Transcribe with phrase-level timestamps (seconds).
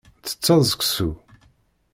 [0.23, 1.09] Ttetteḍ seksu?